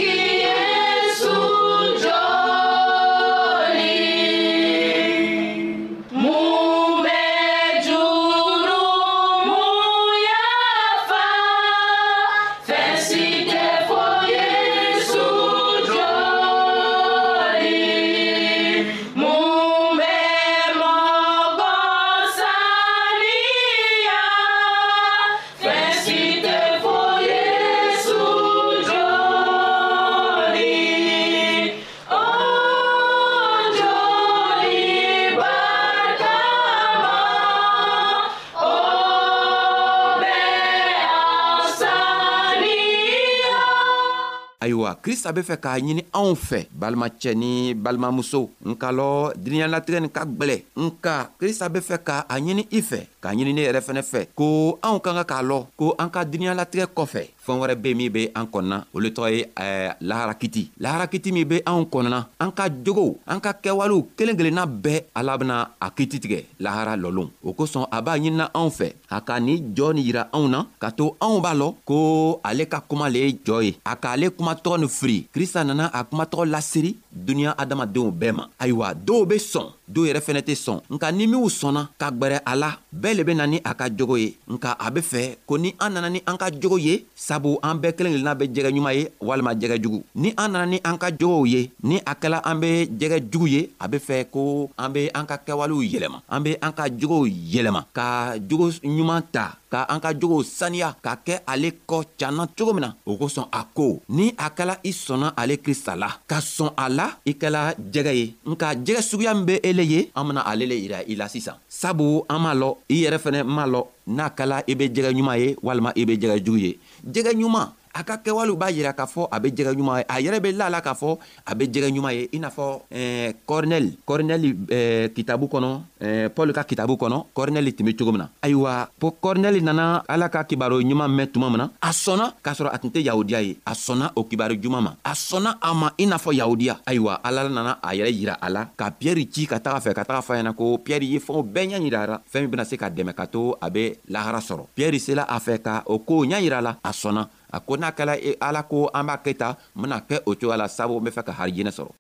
krista 45.02 45.32
be 45.34 45.42
fɛ 45.44 45.56
k'a 45.64 45.80
ɲini 45.80 46.04
anw 46.18 46.36
fɛ 46.36 46.60
balimacɛ 46.74 47.34
ni 47.36 47.74
balimamuso 47.74 48.50
n 48.66 48.76
ka 48.76 48.92
lɔ 48.92 49.34
diɲɛlatigɛ 49.36 50.00
nin 50.02 50.10
ka 50.10 50.26
gwɛlɛ 50.26 50.58
nka 50.76 51.14
krista 51.40 51.70
be 51.70 51.80
fɛ 51.80 51.98
k'a 52.04 52.28
ɲini 52.40 52.66
i 52.72 52.82
fɛ 52.82 53.00
k'a 53.22 53.34
ɲini 53.36 53.54
ne 53.54 53.62
yɛrɛ 53.68 53.82
fɛnɛ 53.86 54.02
fɛ 54.04 54.22
ko 54.36 54.80
anw 54.82 55.00
ka 55.00 55.14
ka 55.14 55.24
k'a 55.24 55.42
lɔn 55.44 55.66
ko 55.78 55.96
an 56.00 56.10
ka 56.10 56.24
diɲɛlatigɛ 56.26 56.86
kɔfɛ 56.96 57.24
fɛn 57.46 57.60
wɛrɛ 57.62 57.76
be 57.82 57.94
min 57.96 58.12
be 58.12 58.22
an 58.36 58.46
kɔnɔna 58.48 58.78
olu 58.94 59.10
tɔgɔ 59.10 59.30
ye 59.32 59.42
eh, 59.60 59.92
laharakiti 60.02 60.64
laharakiti 60.80 61.32
min 61.34 61.48
be 61.48 61.60
anw 61.66 61.86
kɔnɔna 61.90 62.20
an 62.40 62.52
ka 62.52 62.68
jogow 62.70 63.16
an 63.26 63.40
ka 63.40 63.54
kɛwalew 63.54 64.04
kelen 64.18 64.36
kelenna 64.38 64.66
bɛɛ 64.68 65.02
ala 65.16 65.38
bena 65.38 65.56
a 65.82 65.88
kititigɛ 65.92 66.44
lahara 66.60 66.98
lɔlon 67.00 67.30
o 67.44 67.54
kosɔn 67.54 67.86
a 67.92 68.02
b'a 68.02 68.18
ɲinina 68.20 68.50
anw 68.54 68.70
fɛ 68.70 68.94
a 69.10 69.22
ka 69.22 69.40
nin 69.40 69.74
jɔɔ 69.76 69.94
nin 69.96 70.04
yira 70.06 70.28
anw 70.34 70.48
na 70.50 70.66
ka 70.80 70.90
to 70.92 71.16
anw 71.22 71.40
b'a 71.42 71.54
lɔn 71.56 71.76
ko 71.86 72.40
ale 72.44 72.66
ka 72.68 72.82
kuma 72.82 73.10
le 73.10 73.20
ye 73.20 73.34
jɔɔ 73.46 73.62
ye 73.64 73.76
a 73.86 73.96
k'ale 73.96 74.30
kuma 74.36 74.54
tɔgɔ 74.56 74.80
ni 74.80 74.87
firi 74.90 75.28
krista 75.34 75.64
nana 75.64 75.92
a 75.94 76.04
kumatɔgɔ 76.04 76.44
laseri 76.54 76.96
duniɲa 77.26 77.54
adamadenw 77.62 78.10
bɛɛ 78.20 78.32
ma 78.38 78.44
ayiwa 78.62 78.88
dɔw 79.06 79.22
be 79.30 79.38
sɔn 79.52 79.68
dɔw 79.88 80.06
yɛrɛ 80.08 80.20
fɛnɛ 80.20 80.42
tɛ 80.42 80.54
sɔn 80.56 80.82
nka 80.92 81.12
ni 81.12 81.28
minw 81.28 81.48
sɔnna 81.50 81.88
ka 81.98 82.12
gwɛrɛ 82.12 82.38
a 82.46 82.56
la 82.56 82.70
bɛɛ 83.02 83.14
le 83.18 83.24
be 83.24 83.34
na 83.34 83.46
ni 83.48 83.58
a 83.64 83.74
ka 83.74 83.86
jogo 83.98 84.16
ye 84.18 84.36
nka 84.48 84.76
a 84.80 84.92
be 84.92 85.02
fɛ 85.02 85.38
ko 85.48 85.58
ni 85.58 85.74
an 85.80 85.90
nana 85.94 86.10
ni 86.10 86.20
an 86.28 86.38
ka 86.38 86.52
jogo 86.52 86.76
ye 86.78 87.06
sabu 87.16 87.58
an 87.64 87.76
bɛɛ 87.80 87.94
kelen 87.96 88.12
kelenna 88.14 88.36
be 88.38 88.46
jɛgɛ 88.50 88.70
ɲuman 88.76 88.94
ye 88.96 89.08
walima 89.22 89.56
jɛgɛ 89.56 89.82
jugu 89.84 90.04
ni 90.16 90.34
an 90.38 90.50
nana 90.52 90.66
ni 90.66 90.80
an 90.84 90.98
ka 90.98 91.08
jogow 91.12 91.46
ye 91.46 91.72
ni 91.84 91.98
a 92.06 92.14
kɛla 92.16 92.42
an 92.44 92.56
be 92.60 92.68
jɛgɛ 93.00 93.32
jugu 93.32 93.48
ye 93.48 93.70
a 93.80 93.88
be 93.88 93.98
fɛ 93.98 94.26
ko 94.30 94.70
an 94.78 94.90
be 94.92 95.10
an 95.16 95.26
ka 95.26 95.38
kɛwalew 95.38 95.84
yɛlɛma 95.90 96.20
an 96.30 96.40
be 96.44 96.58
an 96.62 96.74
ka 96.74 96.90
jogow 96.90 97.24
yɛlɛma 97.26 97.86
ka 97.94 98.36
jogo 98.50 98.70
ɲuman 98.84 99.22
ta 99.32 99.56
ka 99.72 99.86
an 99.90 100.00
ka 100.00 100.14
jogow 100.14 100.44
saniya 100.44 100.96
ka 101.02 101.16
kɛ 101.26 101.40
ale 101.48 101.72
kɔ 101.88 102.04
canna 102.18 102.48
cogo 102.58 102.74
min 102.74 102.82
na 102.82 102.94
o 103.06 103.16
kosɔn 103.18 103.48
a 103.52 103.64
ko 103.74 104.02
ni 104.10 104.34
a 104.38 104.50
kɛla 104.50 104.78
i 104.84 104.92
sɔnna 104.92 105.34
ale 105.38 105.58
krista 105.64 105.96
la 105.98 106.10
ka 106.28 106.40
sɔn 106.40 106.74
a 106.78 106.90
la 106.90 107.08
i 107.26 107.34
kɛla 107.34 107.76
jɛgɛ 107.80 108.12
ye 108.16 108.36
nka 108.46 108.76
jɛgɛ 108.84 109.02
suguya 109.02 109.34
min 109.36 109.46
be 109.46 109.56
e 109.64 109.77
kelen 109.78 109.90
ye 109.94 110.12
an 110.16 110.26
bena 110.28 110.42
ale 110.42 110.66
le 110.66 110.76
yira 110.76 111.04
i 111.08 111.16
la 111.16 111.28
sisan 111.30 111.56
sabu 111.70 112.24
an 112.30 112.40
m'a 112.42 112.54
lɔn 112.54 112.76
i 112.90 112.96
yɛrɛ 113.04 113.18
fɛnɛ 113.24 113.44
m'a 113.46 113.66
lɔn 113.68 113.86
n'a 114.08 114.30
kala 114.30 114.64
i 114.68 114.74
be 114.76 114.90
jɛgɛ 114.90 115.12
ɲuman 115.14 115.38
ye 115.40 115.56
walima 115.62 115.94
i 115.96 116.06
be 116.06 116.18
jɛgɛ 116.18 116.38
jugu 116.46 116.58
ye 116.60 116.80
jɛgɛ 117.06 117.32
ɲuman 117.38 117.70
a 117.98 118.04
ka 118.06 118.18
kɛwalew 118.22 118.54
b'a 118.56 118.70
yira 118.72 118.94
k'a 118.94 119.08
fɔ 119.10 119.26
a 119.32 119.40
bɛ 119.42 119.48
jɛgɛ 119.50 119.72
ɲuman 119.74 119.98
ye 119.98 120.06
a 120.08 120.22
yɛrɛ 120.22 120.40
bɛ 120.40 120.52
la 120.56 120.70
la 120.70 120.82
k'a 120.82 120.94
fɔ 120.94 121.18
a 121.50 121.56
bɛ 121.56 121.64
jɛgɛ 121.66 121.90
ɲuman 121.96 122.14
ye 122.14 122.30
i 122.32 122.38
n'a 122.40 122.50
fɔ 122.50 122.82
eh, 122.92 123.34
kɔrinɛli 123.48 123.98
kɔrinɛli 124.06 124.50
eh, 124.70 125.10
kitabu 125.16 125.48
kɔnɔ 125.50 125.70
eh, 126.02 126.30
pɔl 126.30 126.54
ka 126.54 126.64
kitabu 126.64 126.94
kɔnɔ 126.94 127.26
kɔrinɛli 127.34 127.74
tun 127.76 127.86
be 127.88 127.94
cogo 127.96 128.12
min 128.12 128.22
na 128.28 128.30
ayiwa 128.44 128.88
kɔrinɛli 129.02 129.62
nana 129.64 130.04
ala 130.08 130.30
ka 130.30 130.44
kibaro 130.44 130.80
ɲuman 130.80 131.10
mɛn 131.10 131.32
tuma 131.34 131.50
min 131.50 131.58
na 131.58 131.70
a 131.82 131.90
sɔnna 131.90 132.34
k'a 132.44 132.54
sɔrɔ 132.54 132.70
a 132.72 132.78
tun 132.78 132.92
tɛ 132.94 133.02
yahudiya 133.04 133.42
ye 133.44 133.58
a 133.66 133.72
sɔnna 133.74 134.12
o 134.16 134.24
kibaro 134.24 134.56
juman 134.62 134.82
ma 134.84 134.94
a 135.04 135.12
sɔnna 135.14 135.58
a 135.60 135.74
ma 135.74 135.90
i 135.98 136.06
n'a 136.06 136.18
fɔ 136.18 136.36
yahudiya 136.38 136.78
ayiwa 136.86 137.20
ala 137.24 137.50
nana 137.50 137.80
a 137.82 137.94
yɛrɛ 137.96 138.12
yira 138.14 138.38
a 138.40 138.50
la 138.50 138.66
ka 138.78 138.92
piyɛri 138.92 139.26
ci 139.34 139.48
ka 139.48 139.58
taga 139.60 139.80
fɛ 139.82 139.94
ka 139.96 140.04
taga 140.06 140.20
fɔ 140.22 140.38
ɲɛna 140.38 140.54
ko 140.56 140.78
piyɛri 140.78 141.08
ye 141.14 141.20
fɛnw 141.20 141.42
bɛɛ 141.52 141.66
ɲa 141.68 141.82
yirara 141.82 142.22
fɛɛn 142.32 142.42
min 142.42 142.52
bena 142.52 142.66
se 142.66 142.78
ka 142.78 142.90
dɛmɛ 142.90 143.14
ka 143.16 143.26
to 143.26 143.56
a 143.60 143.70
be 143.72 143.96
lahara 144.12 144.38
sɔrɔ 144.40 144.68
piyɛri 144.76 145.00
sela 145.02 145.24
a 145.28 145.40
fɛ 145.40 145.60
ka 145.64 145.84
o 145.88 145.98
koo 146.00 146.22
ɲa 146.26 146.38
yira 146.46 146.62
la 146.62 146.76
a 146.84 146.90
sɔnna 146.92 147.28
a 147.56 147.60
ko 147.64 147.74
n'a 147.80 147.92
kɛla 147.98 148.16
e- 148.30 148.38
ala 148.48 148.62
ko 148.72 148.78
an 148.98 149.06
b'a 149.08 149.16
kɛ 149.26 149.32
tan 149.42 149.54
n 149.78 149.82
bena 149.82 149.98
kɛ 150.10 150.16
o 150.26 150.32
cogoya 150.40 150.58
la 150.58 150.68
sabu 150.68 150.96
n 151.00 151.04
be 151.06 151.12
fɛ 151.16 151.22
ka 151.28 151.34
harijinɛ 151.40 151.72
sɔrɔ 151.78 151.92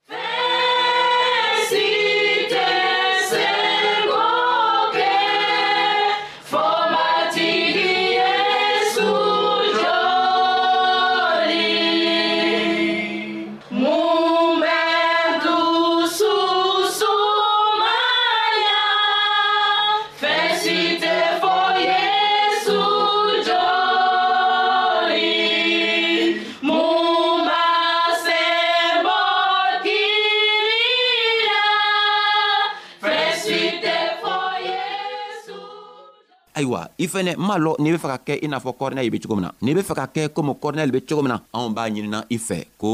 ayiwa 36.57 36.89
i 36.97 37.05
fɛnɛ 37.07 37.37
n 37.37 37.37
m'a 37.37 37.55
lɔn 37.61 37.75
n'i 37.79 37.91
be 37.93 37.97
fɛ 38.01 38.07
ka 38.07 38.19
kɛ 38.27 38.33
i 38.43 38.47
n'a 38.49 38.57
fɔ 38.59 38.71
kɔrinɛli 38.79 39.09
be 39.13 39.19
cogo 39.21 39.35
min 39.37 39.45
na 39.45 39.51
n'i 39.61 39.73
be 39.77 39.81
fɛ 39.85 39.93
ka 39.95 40.05
kɛ 40.15 40.21
komi 40.33 40.51
kɔrinɛli 40.61 40.91
be 40.91 40.99
cogo 41.05 41.21
min 41.21 41.33
na 41.33 41.41
anw 41.53 41.69
b'a 41.77 41.85
ɲinina 41.89 42.25
i 42.33 42.37
fɛ 42.41 42.57
ko 42.81 42.91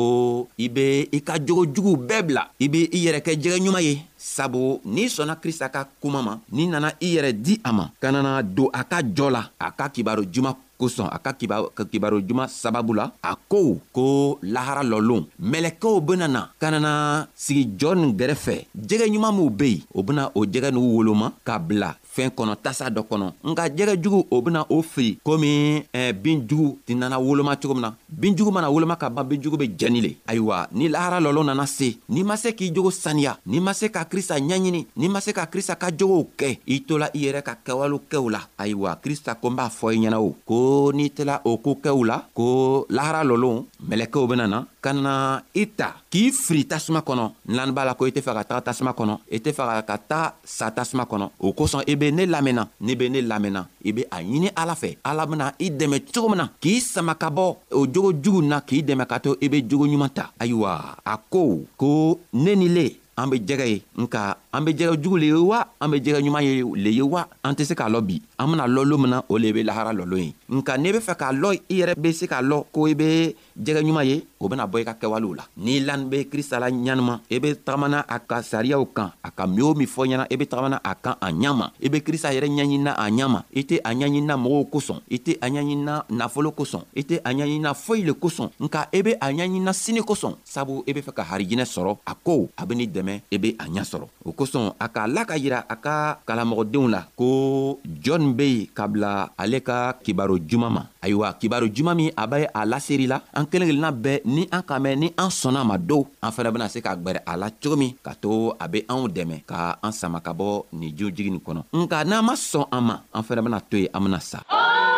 i 0.59 0.67
be 0.67 1.07
i 1.15 1.19
ka 1.23 1.39
jogo 1.39 1.63
juguw 1.71 1.95
bɛɛ 1.95 2.21
bila 2.27 2.43
i 2.59 2.67
be 2.67 2.81
i 2.91 2.97
yɛrɛ 3.07 3.19
kɛ 3.23 3.31
jɛgɛ 3.41 3.57
ɲuman 3.63 3.81
ye 3.87 3.93
sabu 4.17 4.79
n'i 4.85 5.07
sɔnna 5.07 5.39
krista 5.41 5.69
ka 5.71 5.87
kuma 6.01 6.21
ma 6.21 6.35
n'i 6.51 6.67
nana 6.67 6.91
i 7.01 7.15
yɛrɛ 7.15 7.31
di 7.41 7.59
a 7.63 7.71
ma 7.73 7.87
ka 8.01 8.11
nana 8.11 8.43
don 8.43 8.67
a 8.73 8.83
ka 8.83 8.99
jɔ 9.01 9.31
la 9.31 9.47
a 9.59 9.71
ka 9.71 9.87
kibaro 9.89 10.23
juman 10.23 10.55
kosɔn 10.79 11.07
a 11.11 11.19
ka 11.19 11.31
kibaro 11.31 12.19
juman 12.21 12.47
sababu 12.47 12.93
la 12.95 13.11
a 13.23 13.35
ko 13.47 13.79
ko 13.93 14.37
lahara 14.43 14.83
lɔlon 14.83 15.23
mɛlɛkɛw 15.41 16.01
bena 16.05 16.27
na 16.27 16.41
ka 16.59 16.69
nana 16.69 17.27
sigi 17.35 17.65
jɔ 17.79 17.95
nin 17.95 18.11
gɛrɛfɛ 18.19 18.57
jɛgɛ 18.75 19.05
ɲuman 19.11 19.31
minw 19.37 19.49
be 19.57 19.67
yen 19.69 19.83
o 19.93 20.03
bena 20.03 20.31
o 20.35 20.43
jɛgɛ 20.45 20.69
n'u 20.71 20.81
woloma 20.95 21.31
ka 21.45 21.59
bila 21.59 21.95
fɛn 22.15 22.29
kɔnɔ 22.37 22.53
tasa 22.63 22.85
dɔ 22.89 23.01
kɔnɔ 23.09 23.27
nka 23.49 23.63
jɛgɛjugu 23.77 24.21
o 24.29 24.41
bena 24.41 24.65
o 24.69 24.81
fili 24.81 25.17
komi 25.23 25.83
eh, 25.93 26.11
bin 26.13 26.45
jugu 26.47 26.77
tɛ 26.85 26.95
nana 26.95 27.17
woloma 27.19 27.55
cogo 27.57 27.73
min 27.73 27.81
na 27.87 27.93
bin 28.09 28.35
jugu 28.37 28.51
mana 28.51 28.69
woloma 28.69 28.95
ka 28.97 29.09
ban 29.09 29.23
bin 29.27 29.41
jugu 29.41 29.57
be 29.57 29.67
jɛni 29.79 30.01
le 30.01 30.11
ayiwa 30.29 30.67
ni 30.71 30.87
lahara 30.93 31.19
lɔlɔ 31.19 31.45
nana 31.45 31.65
se 31.67 31.97
n'i 32.09 32.23
ma 32.23 32.35
se 32.37 32.49
k'i 32.53 32.71
jogo 32.75 32.91
saniya 32.91 33.37
n'i 33.47 33.59
ma 33.59 33.73
se 33.73 33.87
ka 33.89 34.03
krista 34.05 34.37
ɲɛɲini 34.39 34.85
n'i 34.97 35.07
ma 35.09 35.19
se 35.19 35.31
ka 35.33 35.45
krista 35.45 35.75
ka 35.75 35.87
jogow 35.99 36.27
kɛ 36.39 36.57
i 36.67 36.83
tola 36.87 37.09
i 37.13 37.19
yɛrɛ 37.25 37.41
ka 37.41 37.53
kɛwalew 37.65 38.01
kɛw 38.11 38.29
la 38.31 38.41
ayiwa 38.57 38.99
krista 39.03 39.35
ko 39.41 39.49
n 39.49 39.55
b'a 39.55 39.69
fɔ 39.69 39.93
i 39.95 39.97
ɲɛna 40.03 40.19
o 40.21 40.35
ko 40.45 40.91
n'i 40.93 41.09
tela 41.09 41.41
o 41.45 41.57
ko 41.57 41.75
kɛw 41.83 42.05
la 42.05 42.17
ko 42.33 42.85
lahara 42.89 43.23
lɔlɔn 43.23 43.65
mɛlɛkɛw 43.89 44.27
bena 44.29 44.47
na 44.47 44.65
ka 44.83 44.91
na 44.91 45.39
i 45.55 45.63
ta 45.71 46.03
k'i 46.11 46.35
firi 46.35 46.67
tasuma 46.67 46.99
kɔnɔ 46.99 47.25
nlani 47.47 47.71
b'a 47.71 47.85
la 47.87 47.93
ko 47.95 48.05
i 48.05 48.11
tɛ 48.11 48.19
fɛ 48.25 48.31
ka 48.35 48.43
taga 48.49 48.61
tasuma 48.67 48.91
kɔnɔ 48.91 49.13
i 49.31 49.37
tɛ 49.39 49.49
fɛ 49.55 49.63
ka 49.87 49.97
taa 50.09 50.27
sa 50.43 50.67
tasuma 50.75 51.07
kɔnɔ 51.07 51.25
o 51.39 51.53
kosɔn 51.55 51.83
i 51.87 51.91
e 51.95 51.95
be 51.95 52.11
ne 52.11 52.25
lamɛnna 52.27 52.67
n'i 52.81 52.95
be 52.99 53.07
ne 53.09 53.21
lamɛnna 53.23 53.61
i 53.85 53.89
e 53.89 53.93
be 53.95 54.01
a 54.11 54.19
ɲini 54.27 54.49
ala 54.55 54.75
fɛ 54.75 54.97
ala 55.07 55.25
bena 55.25 55.53
i 55.59 55.69
dɛmɛ 55.71 56.11
cogo 56.13 56.27
min 56.29 56.37
na 56.43 56.47
k'i 56.61 56.81
sama 56.81 57.15
ka 57.15 57.29
bɔ 57.31 57.45
o 57.71 57.87
jogo 57.87 58.11
jugu 58.11 58.41
na 58.43 58.59
k'i 58.61 58.83
dɛmɛ 58.83 59.05
ka 59.07 59.19
to 59.19 59.31
i 59.41 59.45
e 59.45 59.47
be 59.47 59.61
jogo 59.63 59.85
ɲuman 59.87 60.11
ta 60.13 60.31
ayiwa 60.39 60.97
a 61.05 61.15
ko 61.31 61.63
ko 61.77 62.19
ne 62.33 62.55
ni 62.55 62.67
le 62.69 62.85
an 63.15 63.29
be 63.29 63.39
jɛgɛ 63.39 63.65
ye 63.67 63.79
nka 63.97 64.35
an 64.53 64.61
be 64.65 64.71
jɛgɛ 64.73 64.99
jugu 65.01 65.17
le 65.19 65.25
ye 65.31 65.39
wa 65.39 65.63
an 65.81 65.87
be 65.91 65.97
jɛgɛ 66.01 66.19
ɲuman 66.23 66.43
ye 66.43 66.61
le 66.83 66.89
ye 66.91 67.01
wa 67.01 67.23
an 67.43 67.55
tɛ 67.55 67.63
se 67.65 67.73
k'a 67.73 67.87
lɔ 67.89 68.01
bi 68.05 68.21
an 68.39 68.51
bena 68.51 68.67
lɔ 68.67 68.83
lo 68.85 68.97
min 68.97 69.09
na 69.11 69.21
o 69.29 69.37
le 69.37 69.53
be 69.53 69.63
lahara 69.63 69.93
lɔlon 69.93 70.19
ye 70.21 70.33
nka 70.53 70.77
n'i 70.77 70.91
be 70.93 70.99
fɛ 71.01 71.15
k'a 71.17 71.33
lɔ 71.33 71.51
i 71.69 71.81
yɛrɛ 71.81 71.93
be 71.97 72.13
se 72.13 72.25
k'a 72.27 72.41
lɔ 72.41 72.63
ko 72.71 72.87
i 72.87 72.93
be 72.93 73.35
jɛgɛ 73.57 73.81
ɲuman 73.81 74.05
ye 74.05 74.23
o 74.39 74.47
bena 74.47 74.67
bɔ 74.67 74.81
i 74.81 74.85
ka 74.85 74.93
kɛwalew 75.01 75.33
la 75.35 75.43
n'i 75.57 75.79
lani 75.81 76.05
be 76.05 76.17
krista 76.29 76.59
la 76.59 76.67
ɲanima 76.69 77.19
i 77.29 77.39
be 77.39 77.55
tagamana 77.55 78.05
a 78.07 78.19
ka 78.19 78.41
sariyaw 78.43 78.85
kan 78.93 79.11
a 79.23 79.31
ka 79.31 79.47
min 79.47 79.61
o 79.63 79.73
min 79.73 79.87
fɔ 79.87 80.05
ɲɛna 80.05 80.25
i 80.29 80.35
be 80.37 80.45
tagamana 80.45 80.79
a 80.83 80.93
kan 80.95 81.15
a 81.21 81.27
ɲama 81.31 81.71
i 81.81 81.89
be 81.89 82.01
krista 82.01 82.29
yɛrɛ 82.29 82.47
ɲaɲinina 82.51 82.93
a 82.95 83.09
ɲama 83.09 83.43
i 83.53 83.63
tɛ 83.63 83.79
a 83.83 83.89
ɲaɲinina 83.93 84.35
mɔgɔw 84.37 84.69
kosɔn 84.69 84.99
i 85.09 85.17
tɛ 85.17 85.37
a 85.41 85.47
ɲaɲinina 85.49 86.05
nafolo 86.09 86.51
kosɔn 86.51 86.83
i 86.95 87.01
tɛ 87.01 87.19
a 87.25 87.29
ɲaɲinina 87.33 87.73
foyi 87.73 88.03
le 88.05 88.13
kosɔn 88.13 88.49
nka 88.59 88.87
i 88.93 89.01
be 89.01 89.11
a 89.19 89.31
ɲaɲinina 89.31 89.73
sini 89.73 90.01
kosɔn 90.01 90.35
sabu 90.43 90.83
i 90.87 90.91
be 90.93 91.01
fɛ 91.01 91.13
ka 91.13 91.23
harijinɛ 91.23 91.65
sɔrɔ 91.65 91.97
a 92.07 92.13
ko 92.15 92.49
a 92.57 92.65
beni 92.65 92.87
dɛmɛ 92.87 93.21
i 93.31 93.37
be 93.37 93.49
a 93.57 93.63
ɲa 93.65 93.83
sɔrɔ 93.83 94.05
o 94.25 94.31
kosɔn 94.31 94.75
a 94.79 94.87
k'a 94.89 95.07
la 95.13 95.25
ka 95.25 95.33
yira 95.35 95.63
a 95.69 95.75
ka 95.75 96.19
kalamɔgɔdenw 96.27 96.87
la 96.89 97.05
ko 97.17 97.79
jɔni 97.87 98.33
be 98.35 98.43
yen 98.47 98.67
kabila 98.75 99.29
ale 99.39 99.59
ka 99.61 99.93
kibaro 100.03 100.37
juman 100.43 100.71
ma 100.75 100.83
ayiwa 101.01 101.33
kibaru 101.39 101.67
juman 101.69 101.95
min 101.97 102.09
a 102.15 102.27
be 102.27 102.45
a 102.53 102.61
laseri 102.71 103.07
la 103.11 103.17
an 103.37 103.45
kelen 103.51 103.67
kelenna 103.71 103.91
bɛɛ 104.03 104.21
ni 104.35 104.43
an 104.55 104.61
kan 104.69 104.79
mɛn 104.83 104.95
ni 105.01 105.07
an 105.23 105.31
sɔnna 105.39 105.61
ma 105.69 105.75
dow 105.89 106.01
an 106.25 106.31
fɛnɛ 106.35 106.49
bena 106.53 106.67
se 106.73 106.79
ka 106.85 106.91
gwɛrɛ 107.03 107.21
a 107.25 107.33
la 107.41 107.47
cogo 107.61 107.75
min 107.81 107.91
ka 108.05 108.11
to 108.21 108.31
a 108.59 108.65
be 108.71 108.79
anw 108.93 109.05
dɛmɛ 109.15 109.37
ka 109.49 109.75
an 109.83 109.91
sama 109.93 110.19
ka 110.21 110.31
bɔ 110.39 110.63
nin 110.79 110.91
jurujigi 110.97 111.29
nin 111.31 111.39
kɔnɔ 111.45 111.63
nka 111.81 111.97
n'an 112.07 112.25
ma 112.25 112.33
sɔn 112.35 112.67
an 112.71 112.81
ma 112.87 112.95
an 113.15 113.23
fɛnɛ 113.27 113.41
bena 113.45 113.59
to 113.69 113.77
yen 113.77 113.89
an 113.93 114.03
bena 114.03 114.19
sa 114.19 114.39
oh! 114.51 114.92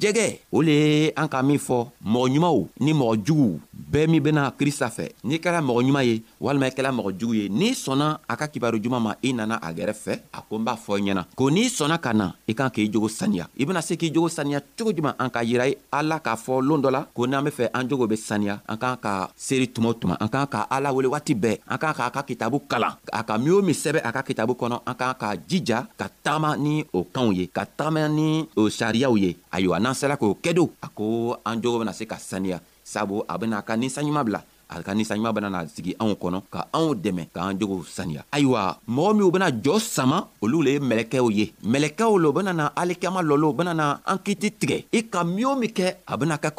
jɛgɛ 0.00 0.26
o 0.56 0.58
le 0.66 0.72
ye 0.82 1.12
an 1.20 1.28
ka 1.32 1.38
min 1.48 1.58
fɔ 1.66 1.78
mɔgɔ 2.12 2.28
ɲumanw 2.32 2.60
ni 2.84 2.90
mɔgɔ 3.00 3.14
juguw 3.26 3.54
bɛɛ 3.88 4.06
min 4.06 4.20
bena 4.22 4.52
krista 4.52 4.88
fɛ 4.90 5.08
n'i 5.24 5.38
kɛla 5.40 5.62
mɔgɔ 5.64 5.80
ɲuman 5.86 6.04
ye 6.04 6.22
walima 6.40 6.66
i 6.68 6.70
kɛla 6.70 6.92
mɔgɔ 6.92 7.10
jugu 7.18 7.34
ye 7.34 7.48
n'i 7.48 7.72
sɔnna 7.72 8.18
a 8.28 8.36
ka 8.36 8.46
kibaru 8.48 8.78
juman 8.78 9.00
ma 9.02 9.14
i 9.24 9.32
nana 9.32 9.56
a 9.62 9.72
gɛrɛ 9.72 9.94
fɛ 9.94 10.12
a 10.32 10.42
ko 10.42 10.56
n 10.58 10.64
b'a 10.64 10.76
fɔ 10.76 10.98
i 10.98 11.02
ɲɛna 11.08 11.24
ko 11.34 11.48
n'i 11.50 11.68
sɔnna 11.68 11.98
ka 11.98 12.12
na 12.12 12.32
i 12.46 12.52
kan 12.54 12.68
k'i 12.68 12.90
jogo 12.92 13.08
saniya 13.08 13.46
i 13.58 13.64
bena 13.64 13.80
se 13.80 13.96
k'i 13.96 14.10
jogo 14.12 14.28
saniya 14.28 14.60
cogo 14.76 14.92
juman 14.92 15.14
an 15.18 15.30
ka 15.30 15.40
yira 15.42 15.66
ye 15.68 15.76
ala 15.90 16.20
k'a 16.20 16.36
fɔ 16.36 16.60
loon 16.62 16.82
dɔ 16.82 16.90
la 16.92 17.04
ko 17.14 17.26
n'an 17.26 17.44
be 17.44 17.50
fɛ 17.50 17.70
an 17.74 17.88
jogo 17.88 18.06
be 18.08 18.16
saniya 18.16 18.60
an 18.68 18.76
kan 18.76 18.96
ka 19.00 19.28
seeri 19.36 19.68
tuma 19.72 19.94
tuma 19.94 20.16
an 20.20 20.28
kan 20.28 20.46
ka 20.46 20.66
ala 20.70 20.92
wele 20.92 21.08
waati 21.08 21.34
bɛɛ 21.34 21.58
an 21.68 21.78
kan 21.78 21.94
k'a 21.96 22.10
ka 22.12 22.22
kitabu 22.22 22.60
kalan 22.68 22.92
a 23.12 23.24
ka 23.24 23.38
min 23.38 23.52
o 23.52 23.62
min 23.62 23.74
sɛbɛ 23.74 24.00
a 24.04 24.12
ka 24.12 24.22
kitabu 24.22 24.52
kɔnɔ 24.54 24.80
an 24.86 24.94
kan 24.94 25.14
ka 25.18 25.34
jija 25.48 25.86
ka 25.96 26.08
tagama 26.24 26.56
ni 26.58 26.84
o 26.92 27.04
kanw 27.04 27.30
ye 27.32 27.46
ka 27.48 27.64
tagama 27.76 28.08
ni 28.10 28.44
o 28.54 28.68
sariyaw 28.68 29.16
ye 29.18 29.36
ayiwa 29.52 29.80
n'an 29.80 29.94
sera 29.94 30.16
k'o 30.16 30.36
kɛdo 30.42 30.68
a 30.82 30.88
ko 30.88 31.38
an 31.46 31.56
jogo 31.62 31.78
bena 31.80 31.92
se 31.94 32.04
ka 32.04 32.16
saniya 32.20 32.60
sabu 32.88 33.16
a 33.28 33.34
bena 33.38 33.60
ka 33.62 33.76
ninsaɲuman 33.76 34.24
bila 34.24 34.40
a 34.68 34.76
ka 34.82 34.92
bana 34.92 35.32
bena 35.32 35.48
na 35.50 35.66
sigi 35.66 35.94
anw 35.98 36.12
kɔnɔ 36.20 36.42
ka 36.52 36.68
anw 36.72 36.92
dɛmɛ 36.94 37.28
k'an 37.34 37.56
jogow 37.58 37.80
saniya 37.88 38.24
ayiwa 38.30 38.76
mɔgɔ 38.88 39.10
minw 39.16 39.30
bena 39.30 39.48
jɔ 39.50 39.80
sama 39.80 40.28
olu 40.42 40.62
le 40.62 40.70
ye 40.72 40.78
mɛlɛkɛw 40.78 41.30
ye 41.32 41.52
mɛlɛkɛw 41.64 42.18
lo 42.20 42.30
na 42.42 42.66
alikiyama 42.76 43.22
lɔlo 43.22 43.52
bena 43.56 43.72
na 43.74 43.96
tigɛ 44.24 44.84
i 44.92 45.00
ka 45.08 45.24
min 45.24 45.44
o 45.46 45.54
min 45.56 45.70
kɛ 45.72 45.96
a 46.06 46.16
e 46.20 46.24
na 46.26 46.38
ka 46.38 46.50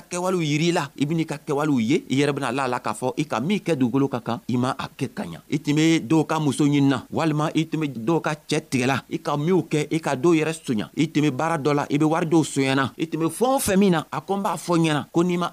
kɛwalew 0.00 0.42
yiri 0.44 0.72
la 0.72 0.88
i 0.98 1.24
ka 1.24 1.38
ye 1.46 2.02
i 2.08 2.16
yɛrɛ 2.20 2.52
la 2.52 2.66
la 2.68 2.80
k'a 2.80 2.92
fɔ 2.94 3.14
i 3.16 3.24
ka 3.24 3.40
min 3.40 3.58
kɛ 3.58 3.74
dugukolo 3.76 4.08
itime 4.46 4.46
doka 4.46 4.46
i 4.48 4.56
ma 4.56 4.74
a 4.78 4.88
kɛ 4.88 5.08
ka 5.14 5.24
ɲa 5.24 5.40
i 5.50 5.58
tun 5.58 5.74
be 5.76 6.00
dɔw 6.00 6.26
ka 6.26 6.38
muso 6.40 6.64
ɲinina 6.64 7.02
walima 7.12 7.50
i 7.54 7.64
tun 7.66 7.80
be 7.80 7.86
dɔw 7.88 8.20
ka 8.20 8.34
cɛɛ 8.48 8.60
tigɛla 8.70 9.02
i 9.10 9.16
ka 9.18 9.36
minw 9.36 9.60
kɛ 9.62 9.88
la 11.76 11.84
i 11.90 11.96
be 11.98 12.04
wari 12.04 12.26
dɔw 12.26 12.44
soɲana 12.44 12.90
i 12.98 13.06
tun 13.06 13.20
be 13.20 13.26
o 13.26 13.58
a 15.16 15.24
ma 15.36 15.50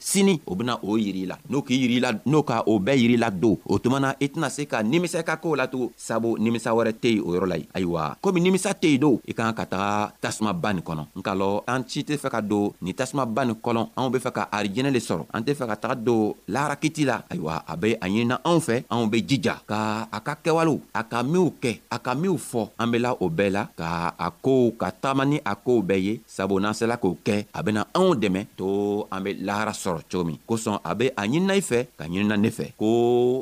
sini 0.00 0.38
o 0.46 0.52
bena 0.54 0.76
o 0.84 0.96
yiri 1.00 1.26
la 1.28 1.36
n'o 1.50 1.62
k'i 1.64 1.74
yiri 1.76 1.98
la 2.00 2.12
n'o 2.28 2.42
ka 2.44 2.62
o 2.68 2.78
bɛɛ 2.78 2.94
yiri 2.96 3.16
la 3.16 3.30
don 3.30 3.56
o 3.66 3.78
tuma 3.80 4.00
na 4.00 4.14
i 4.20 4.28
tɛna 4.28 4.48
se 4.50 4.66
ka 4.68 4.80
nimisa 4.82 5.22
ka 5.24 5.36
koo 5.36 5.56
la 5.56 5.66
tugun 5.66 5.90
sabu 5.96 6.36
nimisa 6.38 6.70
wɛrɛ 6.76 6.92
tɛ 7.00 7.08
yen 7.16 7.24
o 7.24 7.32
yɔrɔ 7.34 7.46
la 7.48 7.56
ye 7.56 7.66
ayiwa 7.74 8.16
komi 8.20 8.40
nimisa 8.40 8.70
tɛ 8.76 8.88
yen 8.96 9.00
don 9.00 9.16
i 9.26 9.32
kan 9.32 9.52
ka 9.56 9.64
taga 9.64 10.12
tasumaba 10.20 10.72
nin 10.72 10.82
kɔnɔ 10.84 11.02
nka 11.16 11.32
lɔ 11.34 11.48
an 11.66 11.84
ci 11.88 12.00
tɛ 12.02 12.16
fɛ 12.20 12.28
ka 12.30 12.40
don 12.40 12.72
nin 12.80 12.94
tasumaba 12.94 13.44
nin 13.44 13.56
kɔnɔ 13.56 13.88
anw 13.96 14.08
be 14.12 14.18
fɛ 14.18 14.30
ka 14.36 14.42
arijɛnɛ 14.52 14.90
le 14.92 15.00
sɔrɔ 15.00 15.24
an 15.32 15.42
tɛ 15.44 15.52
fɛ 15.56 15.64
ka 15.70 15.76
taga 15.76 15.94
don 16.04 16.34
laharakiti 16.48 17.04
la 17.06 17.22
ayiwa 17.32 17.64
a 17.66 17.76
be 17.76 17.94
a 18.00 18.06
ɲinina 18.06 18.40
anw 18.44 18.60
fɛ 18.60 18.84
anw 18.92 19.08
be 19.10 19.22
jija 19.24 19.62
ka 19.66 20.08
a 20.12 20.18
ka 20.20 20.34
kɛwalew 20.44 20.80
a 20.94 21.02
ka 21.04 21.22
minw 21.22 21.50
kɛ 21.60 21.80
a 21.90 21.98
ka 21.98 22.14
minw 22.14 22.36
fɔ 22.36 22.68
an 22.78 22.90
bela 22.90 23.16
o 23.20 23.28
bɛɛ 23.30 23.50
la 23.52 23.62
ka 23.76 24.12
a 24.18 24.28
kow 24.44 24.70
ka 24.78 24.90
tagama 24.92 25.24
ni 25.26 25.40
a 25.44 25.54
kow 25.56 25.80
bɛɛ 25.80 26.00
ye 26.04 26.20
sabu 26.26 26.60
n'an 26.60 26.74
sela 26.74 26.96
k'o 27.00 27.16
kɛ 27.24 27.46
a 27.54 27.62
bena 27.62 27.86
anw 27.94 28.14
dɛmɛ 28.14 28.46
to 28.56 29.06
an 29.10 29.22
be 29.24 29.34
lahara 29.40 29.72
sɔrɔ 29.86 30.02
cogo 30.10 30.24
min 30.28 30.38
kosɔn 30.48 30.78
a 30.90 30.92
be 30.98 31.06
a 31.20 31.22
ɲinina 31.30 31.54
i 31.60 31.62
fɛ 31.70 31.78
ka 31.98 32.04
ɲinina 32.10 32.36
ne 32.36 32.50
fɛ 32.58 32.64
ko 32.80 32.88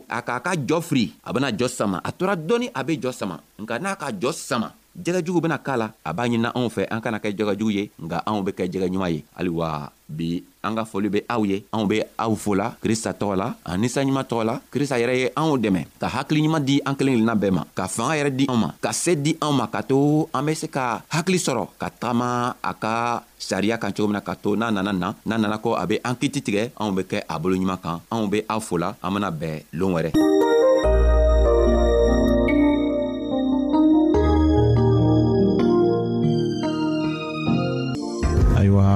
a 0.09 0.18
k'a 0.26 0.37
ka 0.46 0.52
jɔ 0.68 0.78
firi 0.88 1.04
a 1.26 1.28
bena 1.35 1.48
jɔ 1.59 1.68
sama 1.78 1.98
a 2.09 2.11
tora 2.18 2.35
dɔɔni 2.37 2.66
a 2.78 2.80
be 2.87 2.92
jɔ 3.02 3.12
sama 3.20 3.37
nka 3.62 3.74
n'a 3.83 3.96
ka 4.00 4.09
jɔ 4.20 4.30
sama 4.48 4.68
jɛgɛjugu 4.96 5.40
bena 5.42 5.59
k'a 5.59 5.76
la 5.76 5.87
a 6.04 6.12
b'a 6.12 6.24
ɲinina 6.26 6.52
anw 6.54 6.68
fɛ 6.70 6.87
an 6.90 7.00
kana 7.00 7.18
kɛ 7.18 7.35
jɛgɛjugu 7.37 7.70
ye 7.74 7.90
nga 8.04 8.22
anw 8.28 8.40
be 8.46 8.50
kɛ 8.52 8.70
jɛgɛ 8.72 8.88
ɲuman 8.92 9.11
ye 9.12 9.24
haliwa 9.37 9.90
bi 10.09 10.42
an 10.62 10.74
ka 10.76 10.85
foli 10.85 11.09
be 11.11 11.20
aw 11.28 11.42
ye 11.44 11.64
anw 11.72 11.87
be 11.88 11.96
aw 12.18 12.33
fola 12.37 12.66
krista 12.83 13.11
tɔgɔ 13.12 13.35
la 13.37 13.46
an 13.66 13.80
ninsanɲuman 13.80 14.24
tɔgɔ 14.24 14.44
la 14.44 14.54
krista 14.72 14.98
yɛrɛ 15.00 15.14
ye 15.22 15.28
anw 15.37 15.59
dɛmɛ 15.59 15.80
ka 15.98 16.09
hakiliɲuman 16.14 16.64
di 16.64 16.80
an 16.87 16.94
kelen 16.94 17.18
kelenna 17.18 17.35
bɛɛ 17.35 17.50
ma 17.52 17.62
ka 17.74 17.87
fanga 17.88 18.14
yɛrɛ 18.14 18.30
di 18.37 18.44
anw 18.48 18.57
ma 18.64 18.68
ka 18.80 18.90
se 18.92 19.12
di 19.14 19.35
anw 19.40 19.52
ma 19.52 19.66
ka 19.66 19.83
to 19.83 20.28
an 20.35 20.42
be 20.46 20.54
se 20.54 20.66
ka 20.68 21.02
hakili 21.11 21.38
sɔrɔ 21.38 21.66
ka 21.78 21.88
tagama 21.90 22.54
a 22.62 22.72
ka 22.74 23.22
sariya 23.40 23.78
kan 23.80 23.90
cogo 23.92 24.07
min 24.09 24.12
na 24.18 24.20
ka 24.20 24.35
to 24.37 24.50
n'a 24.57 24.70
nana 24.72 24.92
na 24.92 25.12
n'a 25.26 25.38
nana 25.40 25.59
ko 25.59 25.74
a 25.74 25.87
be 25.87 25.98
an 26.04 26.14
kiti 26.14 26.40
tigɛ 26.40 26.70
anw 26.78 26.94
be 26.94 27.02
kɛ 27.02 27.22
a 27.28 27.38
bolo 27.38 27.57
ɲuman 27.57 27.80
kan 27.83 27.98
anw 28.12 28.28
be 28.30 28.44
aw 28.48 28.61
fola 28.61 28.94
an 29.02 29.11
bena 29.14 29.30
bɛn 29.33 29.62
loon 29.72 29.92
wɛrɛ 29.94 30.12